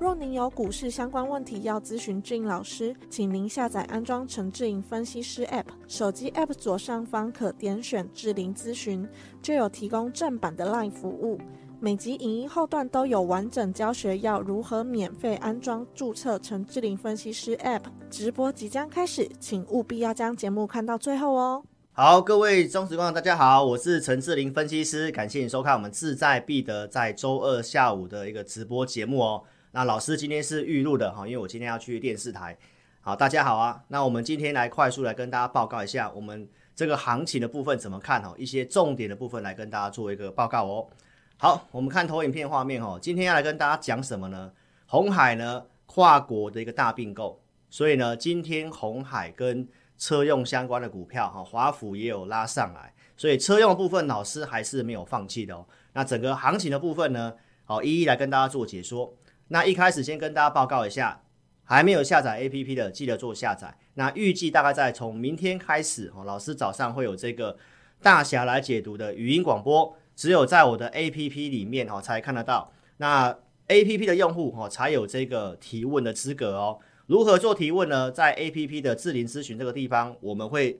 [0.00, 9.06] 若您有股市相关问题要咨询志颖老师，请您下载安装陈志颖分析师 App，手机 App 左上方可点选志玲咨询，
[9.42, 11.38] 就有提供正版的 LINE 服务。
[11.80, 17.82] 每集影音后段都有完整教学，要如何免费安装、注册陈志玲分析师 App。
[18.08, 21.62] 直播即将开始，请务必要将节目看到最后哦。
[21.92, 29.42] 好，各位忠实观众，大家好，我是陈志玲分析师，感谢你收看我们志在必得在周二下午的一个直播节目哦。
[29.72, 32.58] 那老师今天是预录的哈，因为我今天要去电视台。
[33.00, 33.80] 好，大家好啊。
[33.86, 40.88] 那我们今天来快速来跟大家报告一下我们这个行情的部分怎么看哦，一些重点的部分来跟大家做一个报告哦。
[41.36, 42.98] 好，我们看投影片画面哦。
[43.00, 44.50] 今天要来跟大家讲什么呢？
[44.86, 55.64] 红海呢跨国的一个大并购，所以呢今天红海跟车用相关的股票哈，华府也有拉上来，所以车用部分老师还是没有放弃的哦。
[55.92, 57.32] 那整个行情的部分呢，
[57.64, 59.14] 好一一来跟大家做解说。
[59.52, 61.22] 那一开始先跟大家报告一下，
[61.64, 63.76] 还没有下载 APP 的，记得做下载。
[63.94, 67.56] 那预计大概在从明天开始，哦，老师早上会有这个
[68.00, 72.72] 大侠来解读的语音广播，只有在我的 APP 里面哦才看得到。
[72.98, 76.78] 那 APP 的用户哦才有这个提问的资格哦。
[77.06, 78.08] 如何做提问呢？
[78.08, 80.78] 在 APP 的智霖咨询这个地方，我们会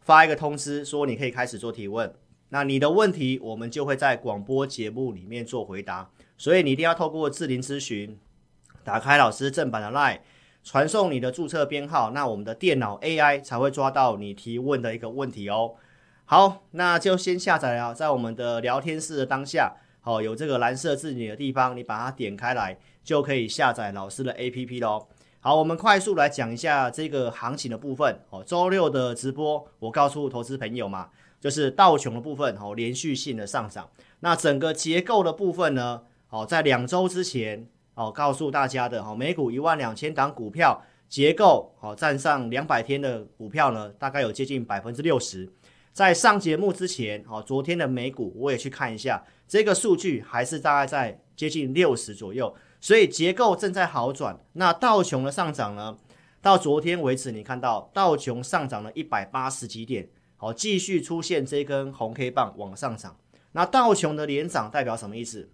[0.00, 2.14] 发一个通知，说你可以开始做提问。
[2.50, 6.08] 那你的问题，我们就会在广播节目里面做回答。
[6.36, 8.18] 所以你一定要透过智霖咨询，
[8.82, 10.18] 打开老师正版的 LINE，
[10.64, 15.74] 传送你的注册编号，那我们的电脑 AI 才会抓到你提问的一个问题哦。
[16.24, 25.06] 好，那就先下载啊，在我们的聊天室的当下，好，有这个蓝色字体的地方，你把它点开来，就可以下载老师的 APP 喽。
[25.40, 28.42] 好，我们快速来讲一下这个行情的部分哦。
[28.44, 33.90] 周六的直播，我告诉投资朋友嘛，就是道琼的部分哦，连续性的上涨。
[34.20, 36.02] 那整个结构的部分呢？
[36.32, 45.46] 好，在两周之前，哦，告诉大家的，哈，美股一万两千档股票结构，好，站上两百天的股票呢，大概有接近百分之六十。
[45.92, 54.40] 在上节目之前，哦，昨天的美股我也去看一下，这个数据还是大概在接近六十左右，所以结构正在好转。
[54.54, 55.98] 那道琼的上涨呢，
[56.40, 63.18] 到昨天为止，你看到道琼上涨了一百八十几点，好，继续出现这根红 K 棒往上涨。
[63.52, 65.50] 那道琼的连涨代表什么意思？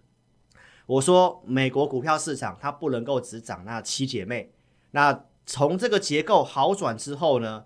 [0.89, 4.51] 我说，美国股票市场它不能够只涨那七姐妹。
[4.89, 7.65] 那从这个结构好转之后呢，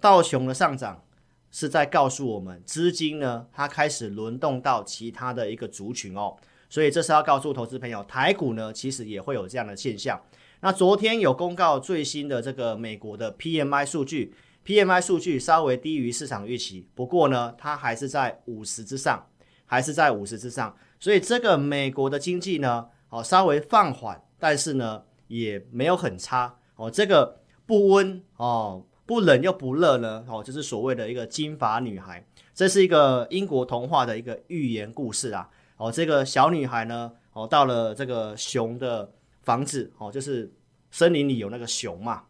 [0.00, 1.02] 道琼的上涨
[1.50, 6.36] 是在告诉我们，资金呢它开始轮动到其他的一个族群哦。
[6.68, 10.22] 所以这是要告诉投资朋友，台股呢其实也会有这样的现象。
[10.60, 14.32] 那昨天有公告最新的这个美国的 PMI 数据
[14.64, 19.26] ，PMI 数据稍微低于市场预期，不过呢它还是在五十之上，
[19.66, 20.76] 还是在五十之上。
[21.00, 26.90] 所以这个美国的经济呢，哦，稍微放缓，但是呢也没有很差哦。
[26.90, 32.24] 这个不温哦，不冷又不热呢，哦，就是所谓的一个金发女孩。
[32.54, 35.48] 这是一个英国童话的一个寓言故事啊。
[35.78, 39.10] 哦，这个小女孩呢，哦，到了这个熊的
[39.40, 40.52] 房子，哦，就是
[40.90, 42.24] 森林里有那个熊嘛。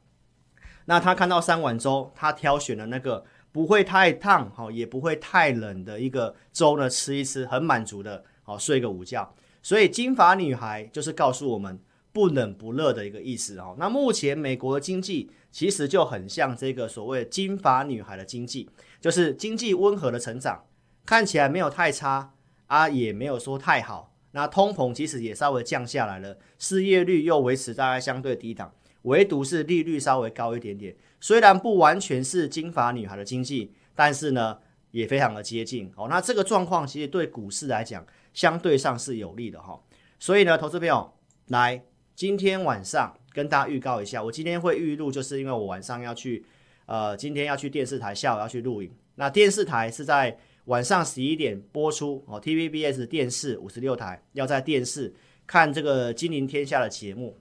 [0.84, 8.25] 那她看到三碗粥，她挑选了那个不会太烫，哦，也不会太冷的一个粥呢，吃一吃，很满足的。
[8.50, 11.78] 好，睡个午觉，所以金发女孩就是告诉我们
[12.11, 13.77] 不冷不热的一个意思哦。
[13.78, 18.69] 那目前美国的经济其实就很像这个所谓金发女孩的经济，
[19.01, 20.65] 就是经济温和的成长，
[21.07, 22.34] 看起来没有太差
[22.66, 24.16] 啊，也没有说太好。
[24.33, 30.97] 那通膨其实也稍微降下来了，失业率又维持大概相对低档，唯独是利率稍微高一点点。
[31.21, 34.59] 虽然不完全是金发女孩的经济，但是呢
[34.91, 36.09] 也非常的接近哦。
[36.09, 39.80] 那这个状况其实对股市来讲，相对上是有利的哈，
[40.18, 41.12] 所以呢，投资朋友
[41.48, 41.82] 来，
[42.15, 46.44] 今天晚上跟大家预告一下，我今天会预录，就是因为我晚上要去，
[46.86, 48.92] 呃，今天要去电视台，下午要去录影。
[49.16, 55.12] 那电视台是在晚上十一点播出哦，TVBS 电视五十六台要在电视
[55.47, 57.36] 看这个《金临天下》的节目。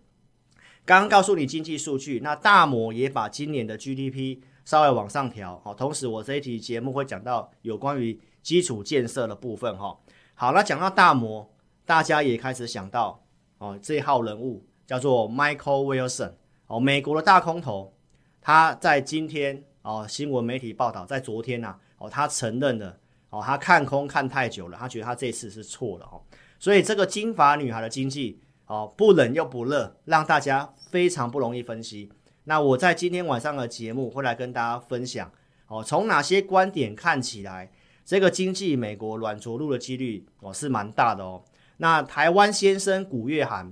[0.85, 5.74] 刚刚告诉你经济数据，那大摩也把今年的 GDP 稍微往上调哦。
[5.74, 9.95] 同时，我这一期节目会讲到有关于基础建设的部分哈。
[10.41, 11.53] 好，那讲到大摩，
[11.86, 13.21] 大家也开始想到
[13.57, 16.31] 哦，这一号人物叫做 Michael Wilson
[16.68, 17.94] 哦，美国的大空头。
[18.39, 22.97] 他在今天哦，新闻媒体报道，在昨天呐、啊，哦，他承认了，
[23.31, 26.21] 哦，他看空看太久了，他觉得他这次是错的哦，
[26.57, 32.09] 所以这个金发女孩的经济哦，不冷又不热，让大家非常不容易分析。
[32.45, 35.30] 那我在今天晚上的节目会来跟大家分享
[35.68, 37.69] 哦，从哪些观点看起来，
[38.09, 41.44] 这个经济美国软着陆的几率哦是蛮大的哦。
[41.77, 43.71] 那台湾先生古月涵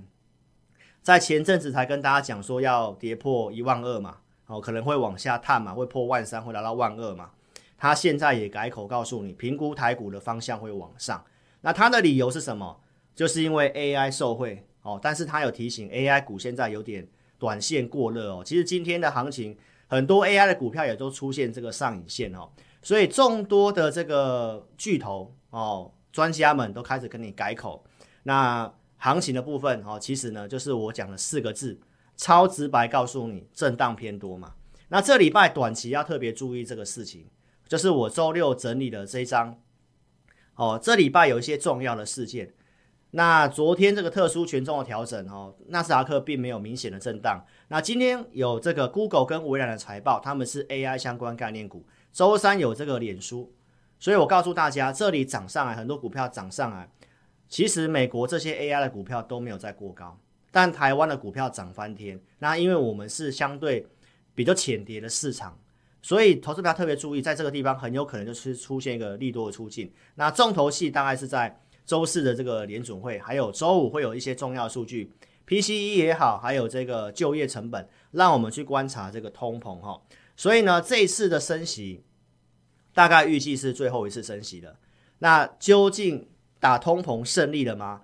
[1.02, 4.18] 在前阵子才跟大家讲说要跌破一万二嘛。
[4.46, 7.30] 哦，可能会往下探嘛，会破万三，会来到万二嘛。
[7.76, 11.24] 他现在也改口告诉你，评估台股的方向会往上。
[11.62, 12.80] 那他的理由是什么？
[13.16, 15.00] 就是因为 AI 受惠哦。
[15.02, 17.04] 但是他有提醒 AI 股现在有点
[17.40, 18.44] 短线过热哦。
[18.46, 19.58] 其实今天的行情，
[19.88, 22.48] 很多 AI 的股票也都出现这个上影线哦。
[22.82, 27.84] 所以众多的这个巨头哦，专家们都开始跟你改口。
[28.22, 31.80] 那行情的部分哦，其实呢，就是我讲的四个字。
[32.16, 34.54] 超直白告诉你，震荡偏多嘛。
[34.88, 37.28] 那这礼拜短期要特别注意这个事情，
[37.68, 39.56] 就是我周六整理的这一张。
[40.56, 42.52] 哦，这礼拜有一些重要的事件。
[43.12, 47.46] 那昨天这个特殊权重的调整哦，纳斯达克并没有明显的震荡。
[47.68, 51.86] 那今天有这个 Google 跟微软的财报，他们是 AI 相关概念股。
[52.18, 53.54] 周三有这个脸书，
[54.00, 56.90] 所以我告诉大家，这里涨上来很多股票涨上来，
[57.48, 60.18] 其实美国这些 AI 的股票都没有再过高。
[60.50, 63.86] 但台湾的股票涨翻天，那因为我们是相对
[64.34, 65.56] 比较浅碟的市场，
[66.02, 69.88] 所以投资票特别注意，在这个地方很有可能就是出现一个利多的出境。
[70.16, 75.12] 那重头戏大概是在周四的这个联准会，还有周五会有一些重要数据
[75.46, 80.02] ，PCE 也好，还有这个就业成本，让我们去观察这个通膨哈。
[80.34, 82.04] 所以呢，这一次的升息
[82.98, 84.74] 大概预计是最后一次升息了。
[85.20, 86.28] 那究竟
[86.58, 88.00] 打通膨胜利了吗？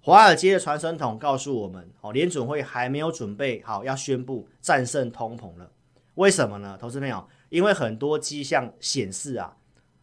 [0.00, 5.72] 华尔街的传声筒告诉我们，哦，联准会还没有准备好要宣布战胜通膨了。
[6.14, 6.78] 为什么呢？
[6.80, 9.56] 投资朋友，因为很多迹象显示啊，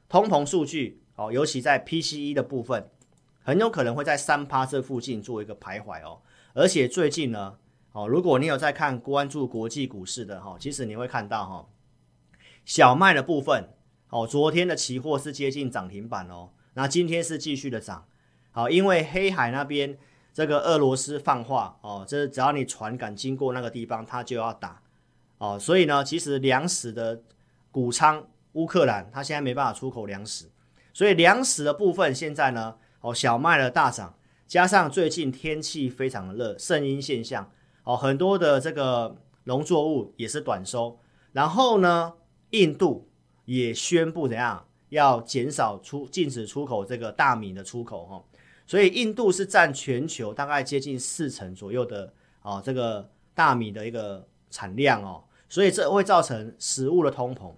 [0.10, 2.90] 通膨数据哦，尤其在 PCE 的部分，
[3.42, 6.20] 很有可能会在三趴这附近做一个徘徊哦。
[6.54, 7.56] 而且最近呢，
[7.94, 11.66] 哦，如果你有在看关注国际股市的哈，其实你会看到哈，
[12.66, 13.70] 小麦的部分
[14.16, 18.06] 哦，昨天的期货是接近涨停板哦，那今天是继续的涨。
[18.52, 19.98] 好，因为黑海那边
[20.34, 24.82] 这个俄罗斯放话哦，这只要你船敢经过那个地方，他就要打
[25.38, 25.60] 哦。
[25.60, 27.24] 所以呢，其实粮食的
[27.72, 30.50] 谷仓乌克兰，它现在没办法出口粮食，
[30.94, 34.16] 所以粮食的部分现在呢，哦，小麦的大涨，
[34.48, 37.52] 加上最近天气非常的热，盛阴现象
[37.84, 40.98] 哦，很多的这个农作物也是短收。
[41.34, 42.14] 然后呢，
[42.52, 43.10] 印度
[43.46, 48.24] 也宣布怎样要减少出禁止出口这个大米的出口哈。
[48.68, 52.12] 所以印度是占全球大概接近四成左右的
[52.42, 57.54] 哦，这个大米的一个产量哦，所以这会造成食物的通膨。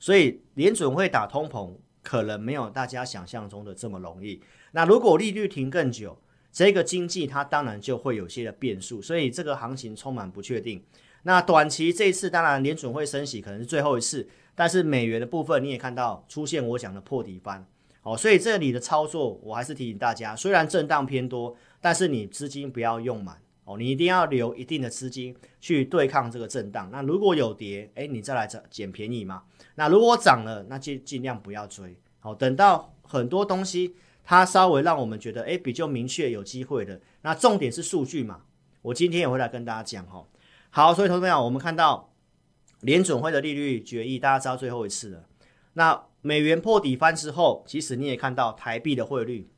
[0.00, 1.72] 所以联准会打通膨
[2.02, 4.40] 可能没有大家想象中的这么容易。
[4.72, 6.16] 那如果利率停更久，
[6.50, 10.82] 这个经济它当然就会有些的变数，所以这个行情充满不确定。
[11.22, 17.64] 那短期这一次当然联准会升息可能是最后一次，但是美元的部分你也看到出现我讲的破底翻。
[18.02, 26.88] 哦，所以这里的操作，我还是提醒大家，虽然震荡偏多，但是你资金不要用满哦，你一定要留一定的资金去对抗这个震荡。
[26.90, 29.44] 那如果有跌，诶，你再来捡捡便宜嘛。
[29.76, 31.96] 那如果涨了，那就尽量不要追。
[32.18, 33.94] 好，等到很多东西
[34.24, 38.40] 它稍微让我们觉得诶比较明确有机会的，那重点是数据嘛。
[38.82, 40.24] 我今天也会来跟大家讲哈。
[40.70, 42.10] 好，所以同学们，我们看到
[42.80, 45.24] 联准会的利率决议，大家知道最后一次了。
[45.74, 49.50] 那美元破底翻之后，其实你也看到台币的汇率，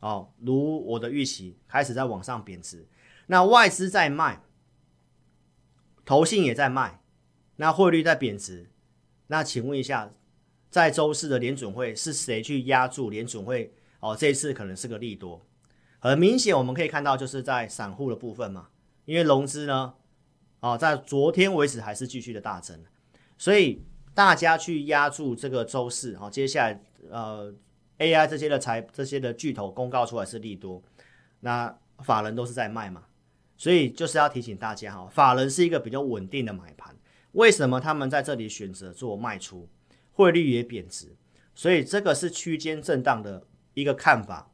[0.00, 2.86] 哦，如我的预期，开始在往上贬值。
[3.26, 4.42] 那外资在卖，
[6.04, 7.02] 投信也在卖，
[7.56, 8.70] 那汇率在贬值。
[9.28, 10.12] 那请问一下，
[10.70, 13.74] 在周四的联准会是谁去压住联准会？
[13.98, 15.44] 哦，这一次可能是个利多。
[15.98, 18.68] 很明显，我们可以看到就是在散户的部分嘛，
[19.06, 19.94] 因为融资呢，
[20.60, 22.78] 哦，在昨天为止还是继续的大增，
[23.36, 23.82] 所以。
[24.16, 27.52] 大家去押注这个周四，好，接下来呃
[27.98, 30.82] ，AI 这些的财这些的巨头公告出来是利多，
[31.40, 33.02] 那法人都是在卖嘛，
[33.58, 36.96] 所以就是要提醒大家哈，法人是一个比较稳定的买盘，
[37.32, 39.68] 为什么他们在这里选择做卖出？
[40.12, 41.14] 汇率也贬值，
[41.54, 44.50] 所以这个是区间震荡的一个看法，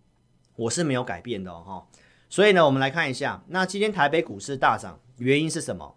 [0.57, 1.87] 我是没有改变的哈。
[2.29, 5.97] 所以呢，我们来看一下，那今天台北股市大涨，原因是什么？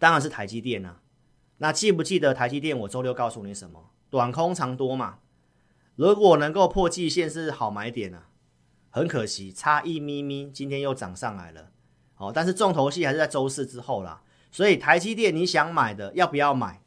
[0.00, 1.00] 当然是台积电啊。
[1.58, 2.76] 那记不记得台积电？
[2.80, 3.90] 我周六告诉你什么？
[4.10, 5.18] 短空长多嘛。
[5.94, 8.28] 如果能够破季线是好买点啊。
[8.90, 11.70] 很可惜，差一咪咪，今天又涨上来了。
[12.16, 14.22] 哦，但是重头戏还是在周四之后啦。
[14.50, 16.82] 所以台积电你想买的要不要买？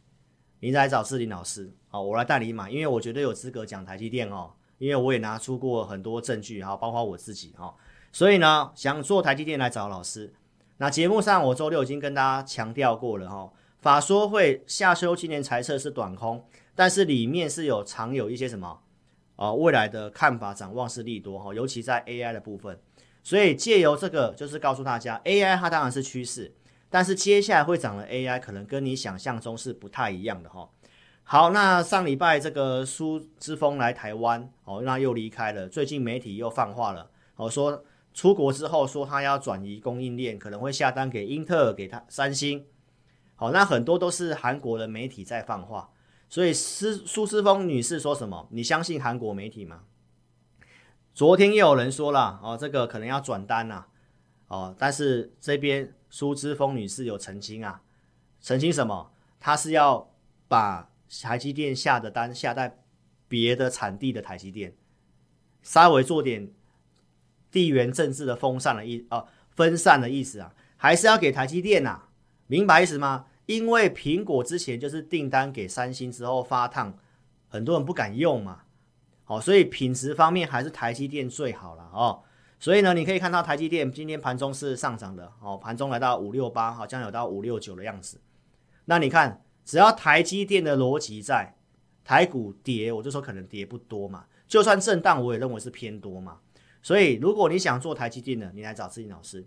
[0.60, 7.74] 你来找志林老师，好，我来带你买，因为我绝对有资格讲台积电哦，因为我也拿出过很多证据，哈，包括我自己哈。
[8.12, 10.34] 所以呢，想做台积电来找老师。
[10.82, 18.80] 那节目上我周六已经跟大家强调过了哈，法说会下修今年财测是短空，但是里面是有藏有一些什么
[19.36, 22.80] 啊未来的看法展望是利多哈，尤其在 AI 的部分。
[23.22, 26.56] 所以借由这个就是告诉大家，AI 它当然是趋势，
[26.90, 30.70] 但是接下来会涨的 AI 可能跟你想象中是不太一样的哈。
[31.24, 37.84] 好，那上礼拜这个苏之峰来台湾哦，那又离开了，最近媒体又放话了，哦说。
[38.20, 42.66] 出国之后说他要转移供应链，可能会下单给英特尔、给他三星。
[43.38, 45.92] 好，那很多都是韩国的媒体在放话，
[46.28, 48.50] 所以苏苏姿丰女士说什么？
[48.52, 49.86] 你相信韩国媒体吗？
[51.14, 53.88] 昨天又有人说了哦，这个可能要转单呐、啊，
[54.50, 57.82] 哦，但是这边苏姿丰女士有澄清啊，
[58.42, 59.14] 澄清什么？
[59.40, 60.12] 她是要
[60.50, 62.80] 把台积电下的单下在
[63.30, 64.76] 别的产地的台积电，
[65.64, 66.52] 稍微做点。
[67.52, 72.10] 地缘政治的分散的意哦，分散的意思啊，还是要给台积电呐、啊，
[72.48, 73.26] 明白意思吗？
[73.46, 76.96] 因为苹果之前就是订单给三星之后发烫，
[77.48, 78.62] 很多人不敢用嘛，
[79.24, 82.22] 好，所以品质方面还是台积电最好了哦。
[82.60, 88.20] 所以呢，你可以看到台积电今天盘中是上涨的哦，盘中来到五六八，好像有到五六九的样子。
[88.86, 91.56] 那你看，只要台积电的逻辑在，
[92.04, 96.40] 台股跌，我就说可能跌不多嘛，就算震荡，我也认为是偏多嘛。
[96.82, 99.46] 所以，如果你想做台积电的，你来找志霖老师。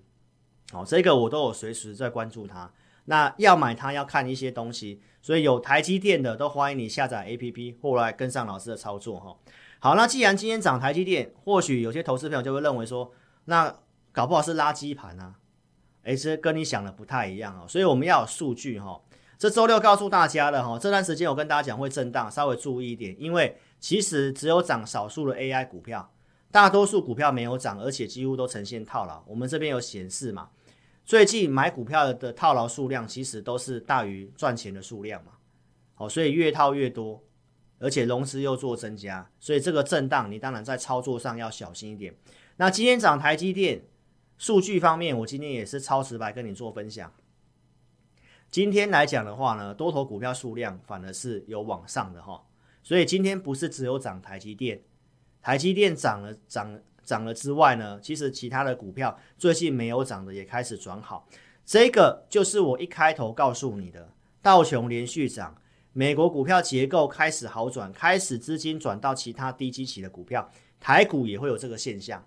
[0.71, 2.71] 好，这个我都有随时在关注他。
[3.07, 9.37] 那要买它要看一些东西，所以有台积电的都欢迎你下载 APP，后来跟上老师的操作哈。
[9.81, 13.11] 好，那既然今天涨台积电，或许有些投资朋友就会认为说，
[13.47, 13.75] 那
[14.13, 15.35] 搞不好是垃圾盘啊。
[16.05, 17.67] 哎，这跟你想的不太一样哦。
[17.67, 19.01] 所以我们要有数据哈。
[19.37, 26.12] 这周六告诉大家了哈，这段时间我跟大家讲会震荡，稍微注意一点，因为其实只有涨少数的 AI 股票。
[26.53, 29.25] 大多数股票没有涨，而且几乎都呈现套牢。
[29.27, 30.51] 我们这边有显示嘛？
[31.03, 35.33] 最近买股票的套牢数量其实都是大于赚钱的数量嘛。
[35.95, 37.25] 好，所以越套越多，
[37.79, 42.15] 而且融资又做增加，所以这个震荡你当然在操作上要小心一点。
[42.57, 43.83] 那今天涨台积电
[44.37, 47.11] 数据方面，我今天也是超直白跟你做分享。
[48.51, 52.45] 今天来讲的话呢，多头股票数量反而是有往上的哈，
[52.83, 54.83] 所以今天不是只有涨台积电。
[55.43, 61.29] 台积电涨了，涨涨了之外呢，其实其他的股票最近没有涨的也开始转好。
[61.67, 64.09] 这个就是我一开头告诉你的，
[64.41, 65.57] 道琼连续涨，
[65.93, 72.25] 美国股票结构开始好转，开始资金转到其他低基期的股票，台股也会有这个现象。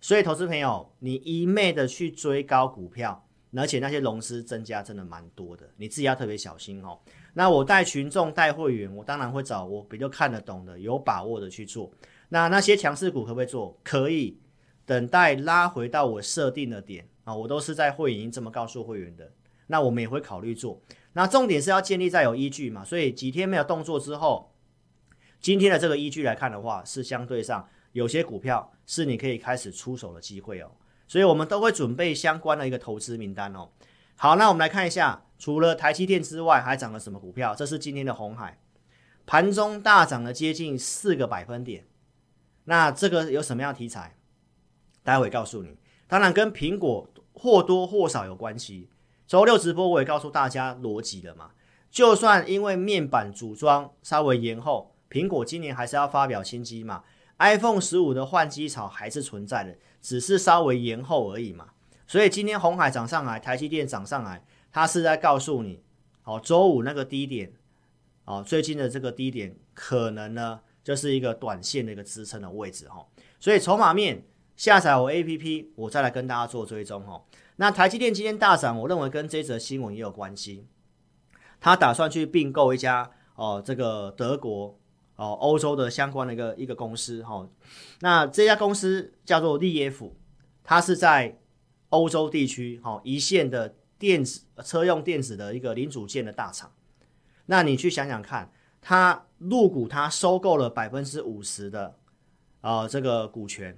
[0.00, 3.22] 所以，投资朋友，你一昧的去追高股票，
[3.54, 6.98] 而且那些融资增加真的蛮多的，你自己要特别小心哦。
[7.34, 11.92] 那我带群众带会员，我当然会找我比较看得懂的、有把握的去做。
[12.30, 13.78] 那那些强势股可不可以做？
[13.84, 14.40] 可以，
[14.86, 19.32] 等待拉回到我设定的点啊，我都是在会员这么告诉会员的。
[19.66, 20.82] 那我们也会考虑做。
[21.12, 24.52] 那重点是要建立在有依据嘛，所以几天没有动作之后，
[25.40, 30.72] 今天的这个依据来看的话，是相对上有些股票是你可以开始出手的机会哦。
[31.06, 33.68] 所以我们都会准备相关的一个投资名单哦。
[34.16, 37.54] 好，那我们来看一下，除了台积电之外，还涨了什么股票？
[37.54, 38.60] 这是今天的红海，
[39.26, 41.86] 盘中大涨了接近四个百分点。
[42.70, 44.16] 那这个有什么样的题材？
[45.02, 45.76] 待会告诉你。
[46.06, 48.88] 当然跟苹果或多或少有关系。
[49.26, 51.50] 周六直播我也告诉大家逻辑了嘛。
[51.90, 57.02] 就算因为面板组装稍微延后，苹果今年还是要发表新机嘛。
[57.40, 61.70] iPhone 十五的换机潮还是存在的，只是稍微延后而已嘛。
[62.06, 65.82] 所以今天红海涨上来，台积电涨上来，它是在告诉你，
[66.22, 67.52] 哦，周五那个低点，
[68.26, 70.60] 哦，最近的这个低点可能呢。
[70.82, 73.06] 就是一个短线的一个支撑的位置哈，
[73.38, 77.22] 所以筹码面下载我 APP，我再来跟大家做追踪哈。
[77.56, 80.66] 那台积电今天大涨，我认为跟这则新闻也有关系。
[81.60, 84.78] 他打算去并购一家哦，这个德国
[85.16, 87.46] 哦，欧洲的相关的一个一个公司哈。
[88.00, 90.16] 那这家公司叫做利耶夫，
[90.64, 91.38] 它是在
[91.90, 96.72] 欧洲地区哈一线的电子车用电子的一个零组件的大厂。
[97.46, 98.50] 那你去想想看。
[98.82, 101.96] 它入股，他收购了百分之五十的，
[102.60, 103.76] 呃，这个股权。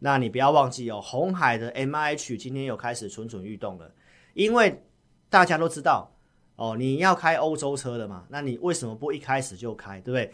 [0.00, 3.90] 那你不要忘记哦，红海的 MIH 今天又开始蠢蠢欲动了，
[4.34, 4.84] 因为
[5.28, 6.12] 大家都知道
[6.54, 10.32] 哦，你要开欧洲车的嘛，那你为什么不一开始就开，对不对？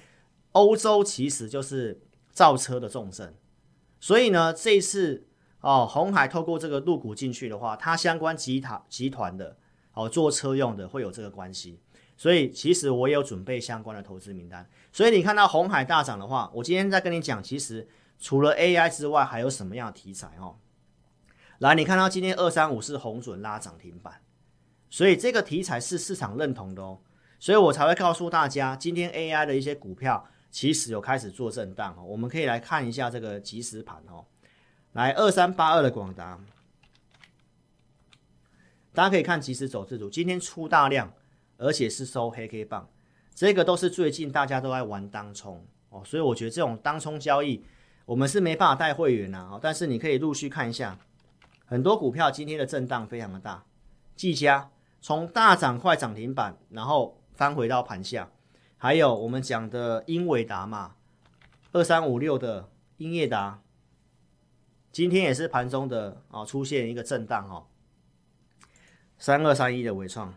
[0.52, 1.98] 欧洲其实就是
[2.30, 3.34] 造车的重镇，
[4.00, 5.26] 所以呢，这一次
[5.60, 9.56] 哦，红海透过这个入股进去的话，它相关集团集团的
[9.94, 11.80] 哦，坐车用的会有这个关系。
[12.16, 14.68] 所以其实我也有准备相关的投资名单。
[14.92, 17.88] 所以你看到红海大涨的话，我今天在跟你讲，其实
[18.20, 20.56] 除了 AI 之外，还有什么样的题材哦？
[21.58, 24.20] 来，你看到今天二三五是红准拉涨停板，
[24.90, 27.00] 所以这个题材是市场认同的哦。
[27.40, 32.04] 所以我才会告诉大家，今天 AI 的一些股票其实有开始做震荡哦。
[32.04, 34.24] 我们可以来看一下这个即时盘哦。
[34.92, 36.38] 来，二三八二的广达，
[38.94, 41.12] 大家可以看即时走势图，今天出大量。
[41.56, 42.90] 而且是收黑 K 棒，
[43.32, 47.64] 这个都是最近大家都在玩当冲哦，所以我觉得这种当冲交易，
[48.06, 49.56] 我们是没办法带会员呐。
[49.62, 50.98] 但是你可以陆续看一下，
[51.64, 53.64] 很多股票今天的震荡非常的大。
[54.16, 54.68] 技嘉
[55.00, 58.28] 从大涨快涨停板，然后翻回到盘下，
[58.76, 60.96] 还有我们讲的英伟达嘛，
[61.70, 63.62] 二三五六的英业达，
[64.90, 67.68] 今天也是盘中的哦出现一个震荡哦，
[69.18, 70.35] 三二三一的纬创。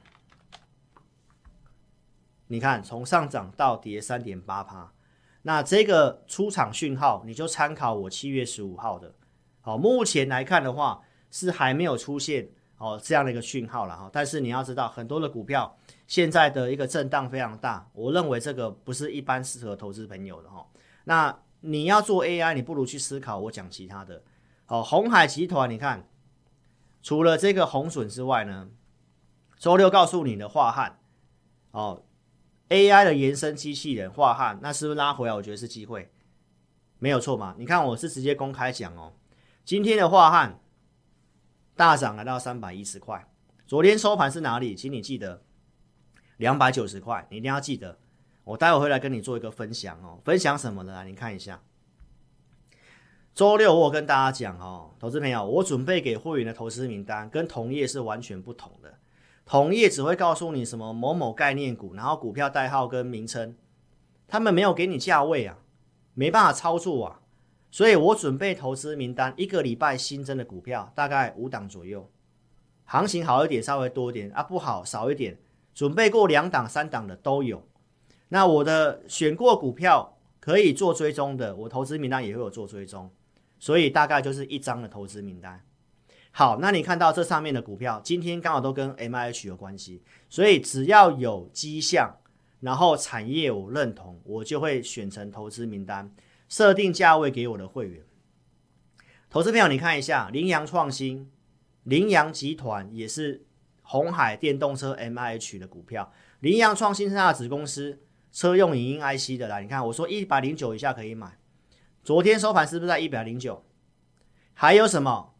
[2.47, 4.93] 你看，从上涨到跌三点八趴，
[5.41, 9.13] 那这个出场讯号你就参考我七月十五号的。
[9.59, 14.09] 好，目前来看的话是还没有出现哦这样的一个讯号了哈。
[14.13, 20.65] 但是你要知道，很多的股票现在的一个震荡非常大，我认为这个不是一般适合投资朋友的哈。
[21.03, 24.23] 那你要做 AI，你不如去思考我讲其他的。
[24.65, 26.07] 好，红海集团，你看，
[27.07, 28.67] 除了这个鸿准之外呢，
[29.57, 30.99] 周六告诉你的樺汉，
[31.71, 32.03] 哦。
[32.67, 35.33] AI 的延伸机器人樺汉，那是不是拉回来？
[35.33, 36.11] 我觉得是机会，
[36.99, 37.55] 没有错嘛。
[37.57, 39.13] 你看我是直接公开讲哦，
[39.63, 40.59] 今天的樺汉
[41.77, 43.25] 大涨来到三百一十块，
[43.65, 44.75] 昨天收盘是哪里？
[44.75, 45.45] 请你记得
[46.35, 47.97] 两百九十块，你一定要记得。
[48.43, 51.05] 我待会回来跟你做一个分享哦，分享什么呢？
[51.05, 51.63] 你看一下，
[53.37, 58.95] 周六我跟大家讲哦，投资朋友，我准备给会员的投资名单跟同业是完全不同的。
[59.45, 63.55] 同业只会告诉你什么某某概念股，然后股票代号跟名称，
[64.27, 65.59] 他们没有给你价位啊，
[66.15, 67.19] 没办法操作啊，
[67.69, 72.09] 所以我准备投资名单，一个礼拜新增的股票大概五档左右，
[72.85, 75.37] 行情好一点稍微多一点啊，不好少一点，
[75.75, 77.61] 准备过两档三档的都有。
[78.29, 83.11] 那我的选过股票可以做追踪的，我投资名单也会有做追踪，
[83.59, 85.63] 所以大概就是一张的投资名单。
[86.31, 92.17] 好，那你看到这上面的股票，今天刚好都跟 MIH 有关系，所以只要有迹象，
[92.59, 96.11] 然后产业我认同，我就会选成投资名单，
[96.47, 98.03] 设定价位给我的会员。
[99.29, 101.31] 投资朋友，你看一下，羚羊创新、
[101.83, 103.45] 羚羊集团也是
[103.81, 107.99] 鸿海电动车 MIH 的股票，羚羊创新是它的子公司，
[108.31, 109.59] 车用影音 IC 的啦。
[109.59, 111.36] 你看，我说一百零九以下可以买，
[112.07, 113.65] 昨天收盘是不是在一百零九？
[114.53, 115.33] 还有什么？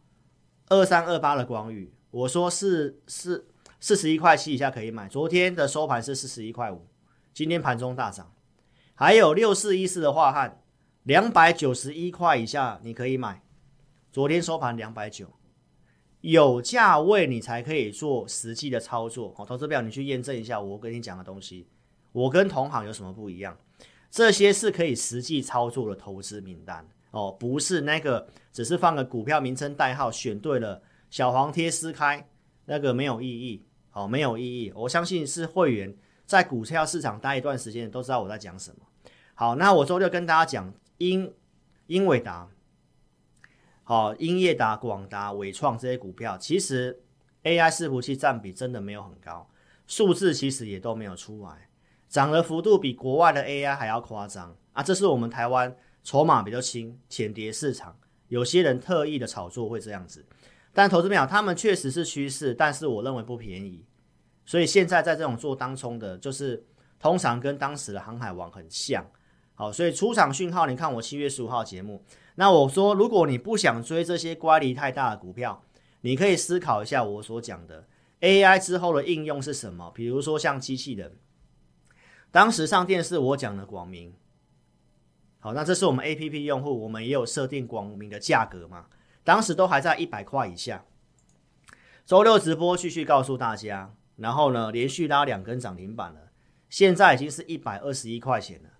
[0.68, 3.48] 二三二八的广宇，我说是是
[3.80, 6.86] 四十一块七以下可以买，昨天的收盘是四十一块五，
[7.32, 8.34] 今天盘中大涨。
[8.94, 10.60] 还有六四一四的樺汉，
[11.04, 13.42] 两百九十一块以下你可以买，
[14.12, 15.26] 昨天收盘两百九，
[16.20, 19.32] 有价位你才可以做实际的操作。
[19.34, 21.66] 好，投资表你去验证一下我跟你讲的东西，
[22.12, 23.56] 我跟同行有什么不一样？
[24.10, 26.88] 这些是可以实际操作的投资名单。
[27.10, 32.28] 哦，不是那个，只是放个股票名称代号，选对了，小黄贴撕开，
[32.66, 34.70] 那个没有意义，哦，没有意义。
[34.76, 38.76] 我相信是会员在股票市场待一段时间，都知道我在讲什么。
[39.34, 41.32] 好，那我周六跟大家讲英
[41.86, 42.50] 英伟达，
[43.84, 47.02] 好，英业达、广达、伟创这些股票，其实
[47.44, 49.48] AI 伺服器占比真的没有很高，
[49.86, 51.67] 数字其实也都没有出来，
[52.08, 54.82] 涨的幅度比国外的 AI 还要夸张啊！
[54.82, 55.76] 这是我们台湾。
[56.04, 57.94] 筹码比较轻，浅碟市场，
[58.28, 60.24] 有些人特意的炒作会这样子，
[60.72, 63.84] 但投资没有他们确实是趋势，但是我认为不便宜，
[64.46, 66.64] 所以现在在这种做当冲的，就是
[66.98, 69.04] 通常跟当时的航海王很像，
[69.54, 72.02] 好，所以出场讯号，你看我七月十五号节目，
[72.36, 75.62] 那我说如果你不想追这些乖离太大的股票，
[76.00, 77.86] 你可以思考一下我所讲的
[78.20, 81.18] AI 之后的应用是什么，比如说像机器人，
[82.30, 84.14] 当时上电视我讲的广明。
[85.40, 88.86] 好，那这是我们 APP 用户，我们也有设定广明的价格嘛？
[89.22, 90.84] 当时都还在一百块以下。
[92.04, 96.32] 周六直播继续告诉大家，然后呢，连续拉两根涨停板了，
[96.68, 98.70] 现在已经是一百二十一块钱了。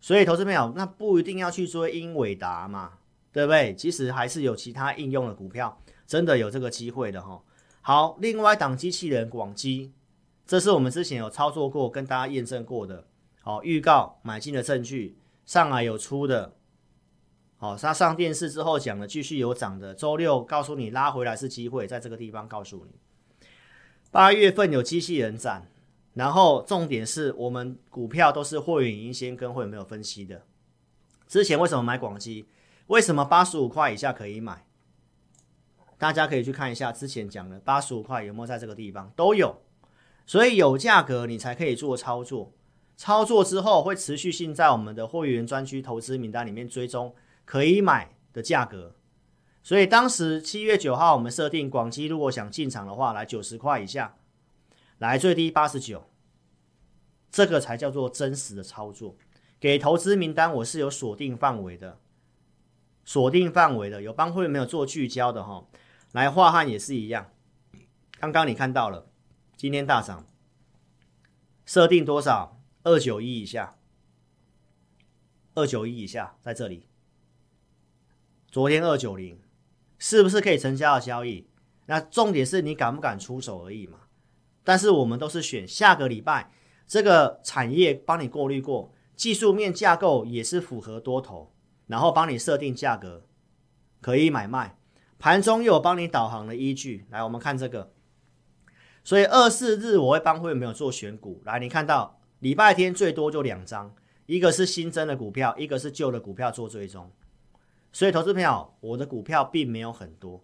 [0.00, 2.98] 所以，投资朋友，那不一定要去追英伟达嘛，
[3.32, 3.74] 对不对？
[3.74, 7.40] 其实还是有其他应用的股票，真的有这个机会的哈。
[7.80, 9.92] 好，另外一档机器人广基，
[10.46, 13.06] 这是我们之前有操作过，跟大家验证过的，
[13.40, 15.16] 好，预告买进的证据。
[15.44, 16.54] 上来有出的，
[17.56, 19.92] 好，他上电视之后讲的继续有涨的。
[19.92, 22.94] 周六告诉你拉回来是机会，在这个地方告诉你。
[24.12, 25.68] 八月份有机器人展，
[26.14, 30.44] 然后重点是我们股票都是会员已先跟会员没有分析的。
[31.26, 32.46] 之前为什么买广基？
[32.86, 34.64] 为什么八十五块以下可以买？
[35.98, 39.60] 大家可以去看一下之前讲的八十五块有没有在这个地方都有，
[40.26, 42.52] 所以有价格你才可以做操作。
[42.96, 48.94] 操作之后会持续性在我们的会员专区投资名单里面追踪可以买的价格。
[49.62, 54.16] 所以当时七月九号我们设定广基，如果想进场的话，来九十块以下，
[54.98, 56.04] 来最低八十九，
[57.30, 59.16] 这个才叫做真实的操作。
[59.60, 61.98] 给投资名单我是有锁定范围的，
[63.04, 65.64] 锁定范围的有帮会没有做聚焦的哈，
[66.10, 67.30] 来樺汉也是一样。
[68.18, 69.06] 刚刚你看到了，
[69.62, 70.26] 今天大涨，
[71.64, 72.60] 设定多少？
[72.82, 73.76] 二九一以下，
[75.54, 76.88] 二九一以下在这里。
[78.48, 79.38] 昨天二九零，
[79.98, 81.46] 是不是可以成交的交易？
[81.86, 84.00] 那重点是你敢不敢出手而已嘛。
[84.64, 86.50] 但是我们都是选下个礼拜
[86.88, 88.92] 这个产业帮你过滤过。
[89.14, 91.54] 技术面架构也是符合多头，
[91.86, 93.28] 然后帮你设定价格，
[94.00, 94.76] 可以买卖，
[95.20, 97.06] 盘中又有帮你导航的依据。
[97.10, 97.92] 来，我们看这个，
[99.04, 101.42] 所以二四日我会帮会员没有做选股。
[101.44, 103.94] 来，你看到礼拜天最多就两张，
[104.26, 107.10] 一个是新增的股票，一个是旧的股票做追踪。
[107.92, 110.42] 所以，投资朋友，我的股票并没有很多，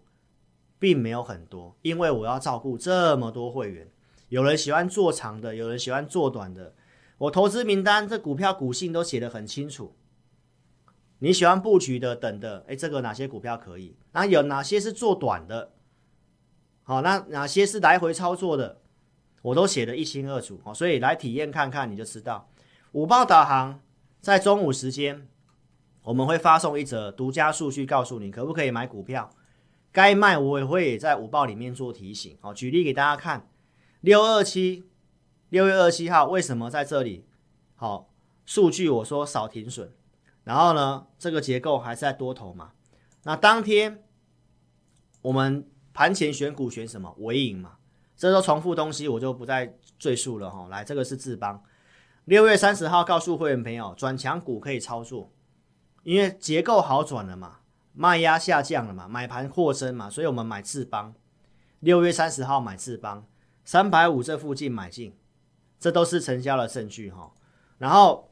[0.77, 3.87] 并没有很多，因为我要照顾这么多会员，
[4.27, 6.75] 有人喜欢做长的，有人喜欢做短的。
[7.17, 9.95] 我投资名单，这股票股性都写得很清楚。
[11.19, 13.95] 你喜欢布局的，等的，哎，这个哪些股票可以？
[14.11, 15.71] 那有哪些是做短的？
[16.89, 18.81] 好，那哪些是来回操作的？
[19.43, 20.59] 我都写得一清二楚。
[20.73, 22.49] 所以来体验看看，你就知道。
[22.93, 23.79] 午报导航
[24.19, 25.27] 在中午时间，
[26.01, 29.29] 我们会发送一则独家数据，告诉你可不可以买股票，
[29.91, 32.35] 该卖我也会在午报里面做提醒。
[32.41, 33.47] 好，举例给大家看，
[34.01, 34.89] 六二七。
[35.49, 37.23] 六月二七号，为什么在这里？
[37.75, 38.09] 好，
[38.47, 39.91] 数据我说少停损，
[40.43, 42.71] 然后呢，这个结构还是在多头嘛？
[43.25, 44.03] 那当天
[45.21, 45.67] 我们
[45.99, 47.13] 盘前选股选什么？
[47.17, 47.73] 微影嘛？
[48.15, 50.65] 这都重复东西，我就不再赘述了哈。
[50.69, 51.61] 来，这个是智邦。
[52.23, 55.29] 六月三十号告诉会员朋友，转强股可以操作，
[56.03, 57.57] 因为结构好转了嘛，
[57.91, 61.13] 卖压下降了嘛，买盘扩增嘛，所以我们买智邦。
[61.81, 63.25] 六月三十号买智邦，
[63.65, 65.13] 三百五这附近买进。
[65.81, 67.33] 这都是成交的证据哈，
[67.77, 68.31] 然后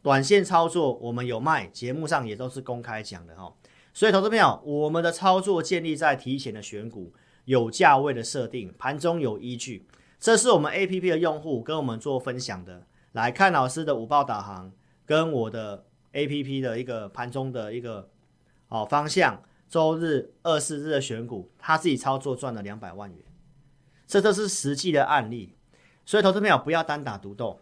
[0.00, 3.52] 短线操作我们有卖，节目上也都是公开讲的哈，
[3.96, 7.14] 所以投资朋友，我们的操作建立在提前的选股、
[7.46, 9.86] 有价位的设定、盘中有依据，
[10.20, 12.86] 这是我们 APP 的用户跟我们做分享的。
[13.12, 14.70] 来看老师的午报导航
[15.06, 18.10] 跟我的 APP 的一个盘中的一个
[18.66, 23.24] 好方向，周日、二四日的选股，他自己操作赚了两百万元，
[24.06, 25.54] 这都是实际的案例。
[26.04, 27.60] 所以，投资朋友不要单打独斗，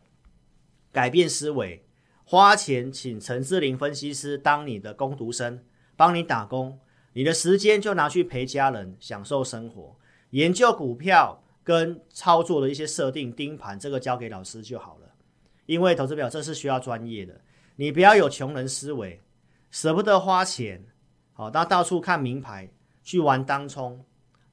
[0.91, 1.85] 改变思维，
[2.25, 5.63] 花钱请陈志玲分析师当你的工读生，
[5.97, 6.79] 帮你打工，
[7.13, 9.97] 你的时间就拿去陪家人，享受生活，
[10.31, 15.09] 研究股票跟操作的一些设定、盯盘，这个交给老师就好了。
[15.67, 17.41] 因为投资表这是需要专业的，
[17.77, 19.21] 你不要有穷人思维，
[19.71, 20.85] 舍不得花钱，
[21.33, 22.71] 好，那到处看名牌
[23.03, 24.05] 去玩当冲，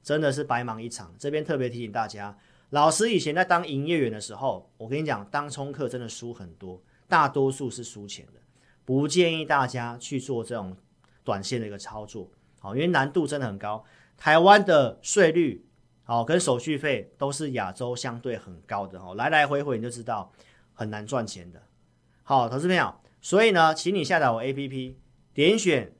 [0.02, 1.14] 真的是白忙一场。
[1.18, 2.36] 这边特别提醒大家。
[2.70, 8.40] 老师以前在当营业员的时候，我跟你讲，当冲客真的输很多，大多数是输钱的，
[8.86, 10.74] 不建议大家去做这种
[11.24, 13.84] 短线的一个操作，好，因为难度真的很高。
[14.16, 15.66] 台湾的税率，
[16.04, 20.32] 好，跟手续费都是亚洲相对很高的，哦，来来回回你就知道
[20.72, 21.62] 很难赚钱的。
[22.22, 24.94] 好，投资朋友，所以呢，请你下载我 APP，
[25.34, 25.92] 点选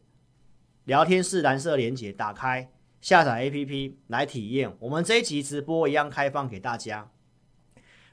[0.85, 2.71] 聊天室蓝色连接，打开。
[3.01, 7.11] 下载 APP 来体验，我们这一集直播一样开放给大家。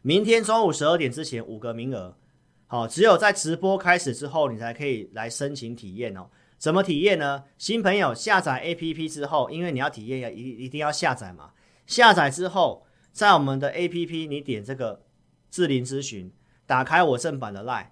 [0.02, 2.18] 明天中午十二点之前五个名额，
[2.66, 6.28] 好，只有在直播开始之后，你才可以来申请体验哦。
[6.60, 7.46] 怎么体验呢？
[7.58, 11.54] 新朋友下载 APP 之后，因为你要体验要一一定要下载嘛。
[11.88, 15.06] 下载之后，在我们的 APP 你点这个
[15.50, 16.32] 智霖咨询，
[16.68, 17.88] 打开我正版的 LINE，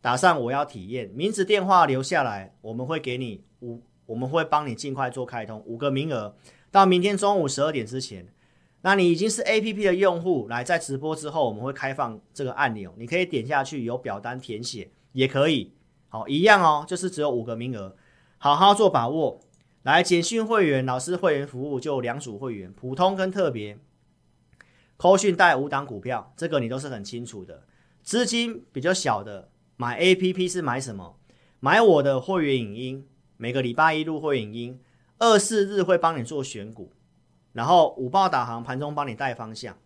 [0.00, 3.82] 打上我要体验，名字电话留下来，我们会给你五。
[4.06, 6.36] 我们会帮你尽快做开通，五个名额
[6.70, 8.24] 到明天中午十二点之前。
[8.82, 15.72] 那你已经是 APP 的用户，来在直播之后，我们会开放这个按钮，你可以点下去，有表单填写也可以。
[16.16, 17.94] 好，一样哦，就是只有五个名额，
[18.38, 19.38] 好好做把握。
[19.82, 23.78] 来，简讯会员、老师会员服务就两组会员，普通跟特别。
[24.96, 27.64] 扣讯带五档股票，这个你都是很清楚的。
[28.02, 31.18] 资金比较小的，买 APP 是买什么？
[31.60, 33.06] 买我的会员影音。
[33.36, 34.80] 每个礼拜一入会影音，
[35.18, 36.94] 二四日会帮你做选股，
[37.52, 39.76] 然后五报导航盘中帮你带方向，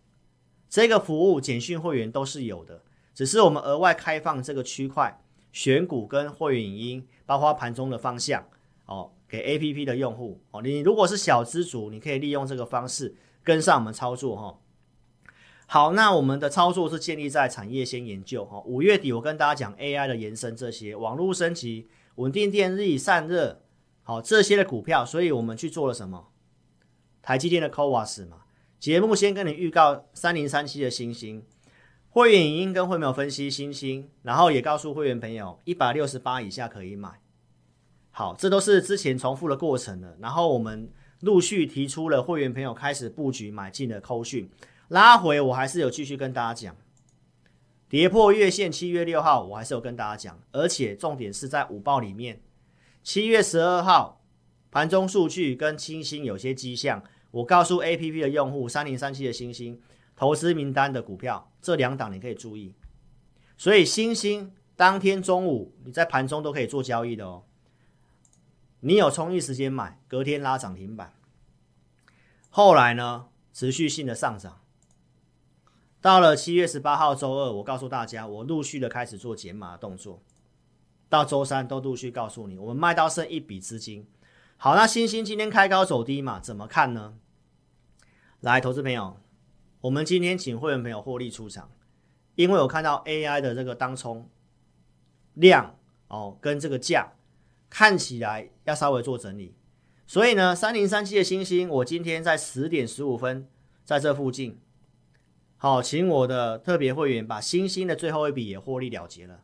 [0.69, 5.20] 这个服务简讯会员都是有的，只是我们额外开放这个区块
[5.51, 8.45] 选股跟会员影音，包括盘中的方向
[8.85, 10.61] 哦，给 APP 的用户哦。
[10.61, 14.57] 你如果是小资主，你可以利用这个方式跟上我们操作哈、哦。
[15.67, 18.61] 好，那我们的操作是建立在产业先研究哈。
[18.65, 23.61] 五月底我跟大家讲 AI 的延伸，这些网络升级、稳定电力散热，
[24.03, 26.27] 好这些的股票，所以我们去做了什么？
[27.21, 28.39] 台积电的 CoWoS 嘛。
[28.79, 31.45] 节目先跟你预告三零三七的欣兴，
[32.11, 37.21] 会员影音跟会没有分析星星，然后也告诉会员朋友一百六十八以下可以买。
[38.11, 40.17] 好，这都是之前重复的过程了。
[40.19, 44.49] 然后我们陆续提出了会员朋友开始布局买进的扣讯。
[44.89, 46.75] 拉回，我还是有继续跟大家讲，
[47.87, 52.41] 跌破月线，七月六号，我还是有跟大家讲，而且重点是在五报里面，
[53.01, 54.21] 七月十二号
[54.69, 59.79] 盘中数据跟星星有些迹象，我告诉 APP 的用户，三零三七的星星
[60.21, 62.75] 投资名单的股票，这两档你可以注意，
[63.57, 67.43] 所以星星当天中午你在盘中都可以做交易的哦，
[68.81, 71.11] 你有充裕时间买，隔天拉涨停板，
[72.51, 74.61] 后来呢，持续性的上涨。
[75.99, 80.21] 到了七月十八号周二，我告诉大家，我陆续的开始做减码的动作。
[81.09, 84.07] 到周三都陆续告诉你，我们卖到剩一笔资金。
[84.57, 87.15] 好，那星星今天开高走低嘛，怎么看呢？
[88.41, 89.17] 来，投资朋友，
[89.81, 91.71] 我们今天请会员朋友获利出场，
[92.35, 94.29] 因为我看到 AI 的这个当冲
[95.33, 95.75] 量
[96.07, 97.13] 哦，跟这个价
[97.67, 99.55] 看起来要稍微做整理，
[100.05, 103.47] 所以呢，三零三七的星星，我今天在十点十五分
[103.83, 104.59] 在这附近。
[105.57, 109.41] 好，请我的特别会员把星星的最后一笔也获利了结了。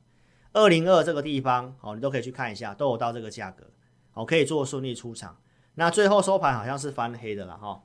[0.53, 3.65] 二零二这个地方，好，你都可以去看一下，都有到这个价格，
[4.11, 5.39] 好，可以做顺利出场。
[5.73, 7.83] 那最后收盘好像是翻黑的了哈。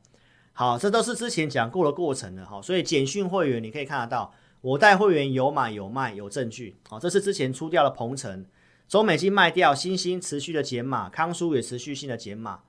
[0.52, 2.60] 好，这都是之前讲过的过程了哈。
[2.60, 6.76] 所以简讯会员你可以看得到，我带会员有买有卖有证据。
[6.88, 8.46] 好，这是之前出掉的鹏程，
[8.88, 12.60] 中美金卖掉，新兴持续的减码，康舒也持续性的减码。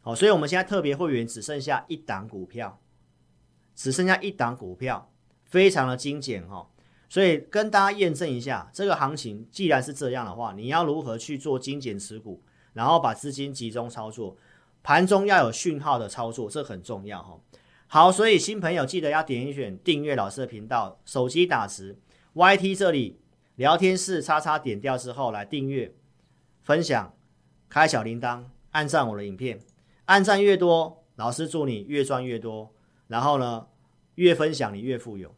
[0.00, 2.80] 好，所以我们现在特别会员只剩下一档股票。
[3.76, 5.10] 只剩下一档股票，
[5.44, 6.68] 非常的精简哈，
[7.08, 12.42] 所以跟大家验证一下，这个行情既然是这样的话，你要如何去做精简持股，
[12.74, 14.36] 然后把资金集中操作，
[14.82, 17.38] 盘中要有讯号的操作，这很重要哈。
[17.86, 21.98] 好，所以新朋友记得要点一选订阅老师的频道，手机打字
[22.34, 23.20] ，YT 这里
[23.56, 25.92] 聊天室叉叉点掉之后来订阅、
[26.62, 27.14] 分享、
[27.68, 29.58] 开小铃铛、按赞我的影片，
[30.04, 32.72] 按赞越多，老师祝你越赚越多。
[33.08, 33.66] 然后呢，
[34.14, 35.34] 越分享你越富有。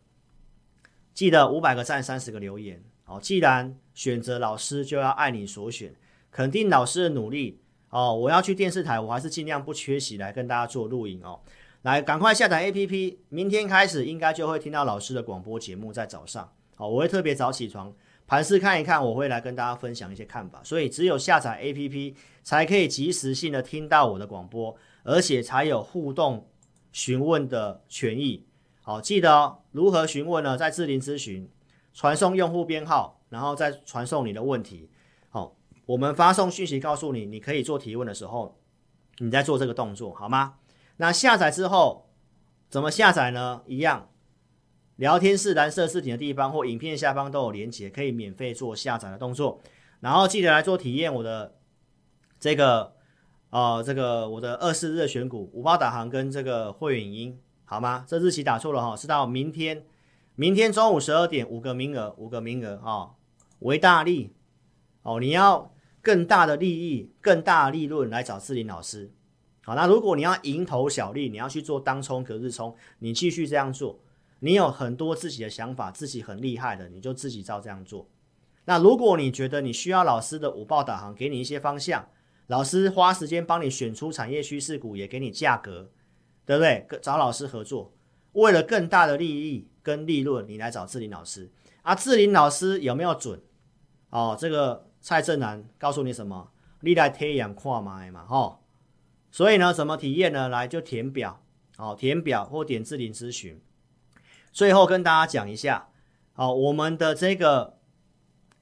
[1.15, 3.19] 记得五百个赞，三十个留言哦。
[3.19, 5.95] 既然选择老师，就要爱你所选，
[6.31, 7.62] 肯定老师的努力
[7.93, 8.13] 哦。
[8.13, 11.39] 我要去电视台，我还是尽量不缺席来跟大家做录影哦。
[11.83, 16.89] 来，赶快下载 APP，明天开始应该就会听到老师的广播节目在早上哦。
[16.89, 17.95] 我会特别早起床，
[18.27, 20.61] 盘势看一看，我会来跟大家分享一些看法。
[20.65, 26.49] 所以只有下载 APP 才可以及时性的听到我的广播，而且才有互动。
[26.95, 28.45] 询问的权益，
[28.83, 30.59] 好，记得哦，如何询问呢？
[30.59, 31.49] 在智林咨询，
[31.95, 34.91] 传送用户编号，然后再传送你的问题。
[35.87, 38.59] 我们发送讯息告诉你，你可以做提问的时候，
[39.19, 40.55] 你在做这个动作，好吗？
[40.97, 42.09] 那下载之后
[42.69, 43.63] 怎么下载呢？
[43.67, 44.09] 一样，
[44.97, 49.61] 聊天室蓝色字体的地方或影片下方都有连结，可以免费做下载的动作。
[50.01, 51.57] 然后记得来做体验我的
[52.41, 52.95] 这个。
[53.51, 58.03] 哦，这个我的二四日选股午报导航跟这个会员音好吗？
[58.09, 59.85] 这日期打错了哈，是到明天，
[60.37, 63.11] 明天中午十二点五个名额，五个名额啊，
[63.59, 64.33] 为大利
[65.03, 65.71] 哦，你要
[66.03, 69.11] 更大的利益、更大的利润来找志霖老师。
[69.65, 74.01] 好，那如果你要蝇头小利，你要去做当冲、隔日冲，你继续这样做。
[74.41, 78.09] 你有很多自己的想法，自己很厉害的，你就自己照这样做。
[78.65, 82.09] 那如果你觉得你需要老师的五报导航，给你一些方向。
[82.49, 85.89] 老师花时间帮你选出产业趋势股，也给你价格，
[86.45, 86.87] 对不对？
[87.01, 87.95] 找老师合作，
[88.33, 91.51] 为了更大的利益跟利润，你来找志霖老师。
[91.83, 93.41] 啊，志霖老师有没有准？
[94.11, 96.51] 哦，这个蔡正南告诉你什么？
[96.81, 98.61] 你来贴眼跨买嘛，哈。
[99.31, 100.49] 所以呢，怎么体验呢？
[100.49, 101.43] 来就填表，
[101.77, 103.61] 哦，填表或点志霖咨询。
[104.53, 105.89] 最后跟大家讲一下，
[106.37, 107.79] 哦，我们的这个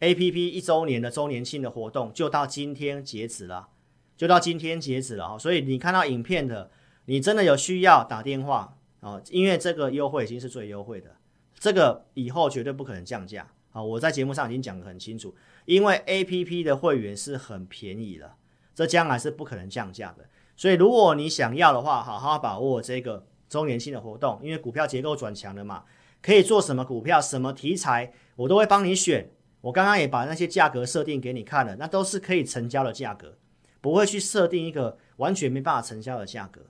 [0.00, 3.68] APP 一周年的周年庆的活动就到今天截止了。
[4.16, 6.70] 就到今天截止了哈，所以你看到影片的，
[7.07, 11.16] 你真的有需要打电话啊，因为这个优惠已经是最优惠的，
[11.59, 13.83] 这个以后绝对不可能降价啊！
[13.83, 15.35] 我在节目上已经讲得很清楚，
[15.70, 18.35] 因为 APP 的会员是很便宜的，
[18.74, 25.85] 这将来是不可能降价的，所以如果你想要的话，好好把握这个周年庆的活动，因为股票结构转强了嘛，
[26.20, 29.30] 可以做什么股票、什么题材，我都会帮你选。
[29.61, 33.38] 我刚刚也把那些价格设定给你看了，那都是可以成交的价格，
[33.80, 36.62] 不会去设定一个完全没办法成交的价格。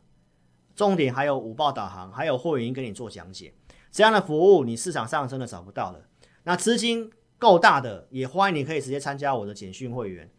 [0.76, 3.54] 重点还有五报导航，还有会员跟你做讲解，
[3.90, 6.02] 这样的服务你市场上真的找不到了。
[6.42, 10.30] 那资金够大的，也欢迎你可以直接参加我的简讯会员，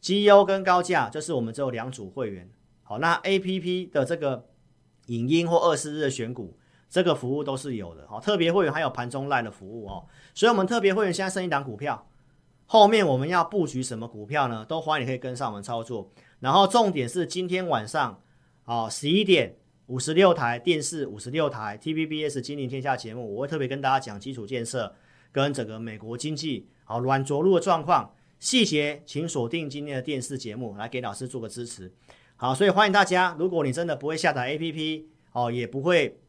[0.00, 2.50] 绩优跟高价，就是我们只有两组会员。
[2.82, 4.48] 好，那 APP 的这个
[5.06, 6.58] 影音或二十日的选股，
[6.88, 8.06] 这个服务都是有的。
[8.08, 10.04] 好，特别会员还有盘中赖的服务哦。
[10.34, 12.06] 所以，我们特别会员现在剩一档股票，
[12.66, 14.66] 后面我们要布局什么股票呢？
[14.68, 16.10] 都欢迎你可以跟上我们操作。
[16.40, 18.20] 然后重点是今天晚上
[18.64, 19.56] 啊，十一点。
[19.86, 24.94] 五十六台电视，五十六台 TVBS 金陵天下节目，我会特别跟大家讲基础建设
[25.32, 31.92] 跟整个美国经济好软着陆的状况细节，请锁定今天的电视节目来给老师做个支持。
[32.36, 36.20] 好，所以欢迎大家，如果你真的不会下载 APP 哦，也不会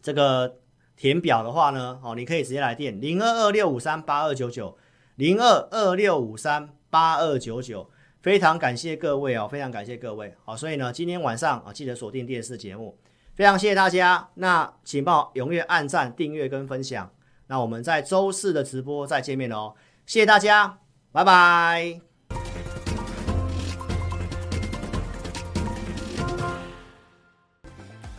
[0.00, 0.58] 这个
[0.96, 4.78] 填表的话呢，哦，你可以直接来电零二二六五三八二九九
[5.16, 7.90] 零二二六五三八二九九。
[8.22, 10.34] 非常感谢各位哦，非常感谢各位。
[10.44, 12.98] 好，所以呢，今天晚上啊，记得锁定电视节目。
[13.34, 14.28] 非常谢谢大家。
[14.34, 17.10] 那请帮我踊跃按赞、订阅跟分享。
[17.50, 19.74] 那我们在周四的直播再见面哦。
[20.06, 20.78] 谢谢大家，
[21.10, 22.00] 拜拜。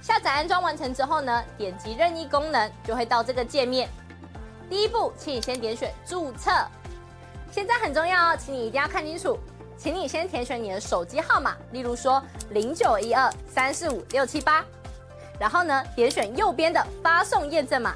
[0.01, 3.89] 下载安装完成之后呢，点击任意功能就会到这个界面。
[4.69, 6.51] 第一步，请你先点选注册。
[7.51, 9.39] 现在很重要哦，请你一定要看清楚。
[9.77, 14.65] 请你先填选你的手机号码，例如说零九一二三四五六七八，
[15.39, 17.95] 然后呢，点选右边的发送验证码。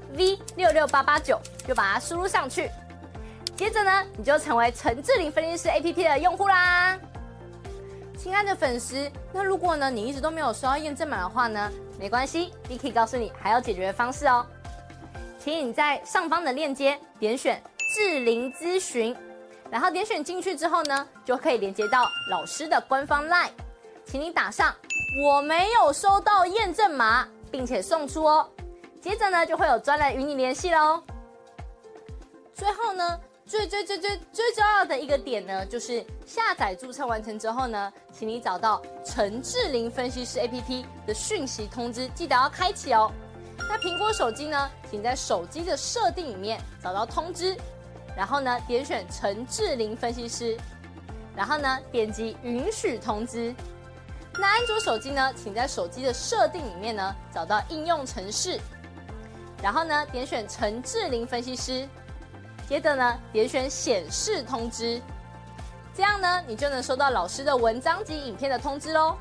[0.15, 2.69] V 六六八八九，就把它输入上去。
[3.55, 6.97] 接着呢，你就成为陈智霖分析师 APP 的用户啦。
[8.17, 14.45] 亲爱的粉丝，那如果呢你一直都没有收到验证码的话呢，没关系，Vicky 告诉你还有解决的方式哦。
[15.39, 17.61] 请你在上方的链接点选
[17.95, 19.15] 智霖咨询。
[19.71, 23.49] 然后点选进去之后呢，就可以连接到老师的官方 LINE，
[24.05, 24.75] 请你打上
[25.23, 28.49] 我没有收到验证码，并且送出哦。
[29.01, 31.01] 接着呢，就会有专人与你联系喽。
[32.53, 43.11] 最后呢，最最最最最重要的一个点呢，就是下载注册完成之后呢，请你找到陈智霖分析师 APP 的讯息通知，记得要开启哦。
[43.57, 47.57] 那苹果手机呢，请在手机的设定里面找到通知。
[48.15, 50.57] 然后呢，点选陈智霖分析师，
[51.35, 53.55] 然后呢，点击允许通知。
[54.37, 58.59] 那安卓手机呢，请在手机的设定里面呢，找到应用程式，
[59.61, 61.87] 然后呢，点选陈智霖分析师，
[62.67, 64.99] 接着呢，点选显示通知，
[65.93, 69.15] 这样呢，你就能收到老师的文章及影片的通知喽。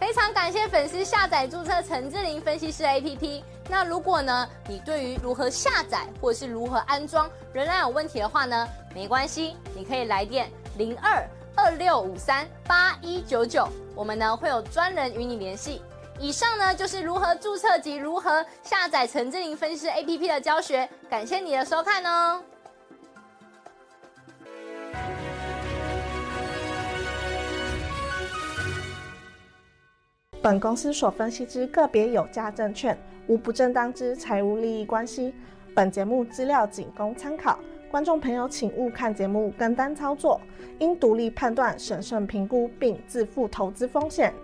[0.00, 3.42] 非常感谢粉丝下载注册陈智霖分析师 APP。
[3.68, 15.82] 那如果呢，你对于如何下载或者是如何安装仍然有问题的话呢，没关系，你可以来电零二二六五三八一九九，我们呢会有专人与你联系。
[16.20, 22.42] 以上呢就是如何注册及如何下载陈智霖分析师 APP 的教学，感谢你的收看哦。
[30.42, 32.98] 本公司所分析之个别有价证券，
[33.28, 35.32] 无不正当之财务利益关系。
[35.72, 37.60] 本节目资料仅供参考，
[37.92, 40.40] 观众朋友请勿看节目跟单操作，
[40.80, 44.34] 应独立判断、审慎评估并自负投资风险。